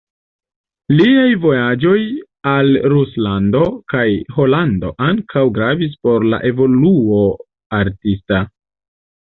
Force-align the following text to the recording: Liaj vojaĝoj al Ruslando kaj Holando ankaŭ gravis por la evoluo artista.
Liaj 0.99 1.25
vojaĝoj 1.43 1.99
al 2.53 2.71
Ruslando 2.95 3.61
kaj 3.95 4.07
Holando 4.39 4.91
ankaŭ 5.11 5.47
gravis 5.61 5.97
por 6.09 6.29
la 6.35 6.43
evoluo 6.53 7.23
artista. 7.85 8.45